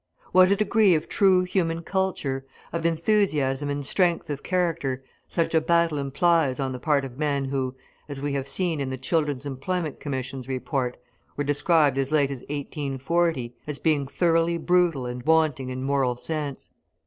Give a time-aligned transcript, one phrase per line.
[0.31, 5.61] What a degree of true human culture, of enthusiasm and strength of character, such a
[5.61, 7.75] battle implies on the part of men who,
[8.09, 10.97] as we have seen in the Children's Employment Commission's Report,
[11.37, 16.73] were described as late as 1840, as being thoroughly brutal and wanting in moral sense!